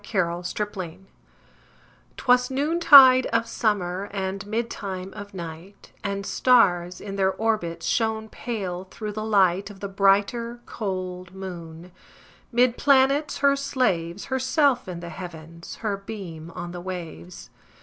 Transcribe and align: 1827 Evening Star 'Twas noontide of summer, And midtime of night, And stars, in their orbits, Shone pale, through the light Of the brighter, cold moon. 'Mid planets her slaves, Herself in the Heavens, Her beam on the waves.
1827 0.03 0.83
Evening 0.93 1.05
Star 1.05 1.15
'Twas 2.17 2.49
noontide 2.49 3.25
of 3.27 3.45
summer, 3.45 4.09
And 4.11 4.43
midtime 4.45 5.13
of 5.13 5.35
night, 5.35 5.91
And 6.03 6.25
stars, 6.25 6.99
in 6.99 7.17
their 7.17 7.31
orbits, 7.33 7.85
Shone 7.85 8.27
pale, 8.27 8.85
through 8.85 9.11
the 9.11 9.23
light 9.23 9.69
Of 9.69 9.79
the 9.79 9.87
brighter, 9.87 10.59
cold 10.65 11.35
moon. 11.35 11.91
'Mid 12.51 12.79
planets 12.79 13.37
her 13.45 13.55
slaves, 13.55 14.25
Herself 14.25 14.87
in 14.87 15.01
the 15.01 15.09
Heavens, 15.09 15.75
Her 15.85 15.97
beam 15.97 16.51
on 16.55 16.71
the 16.71 16.81
waves. 16.81 17.51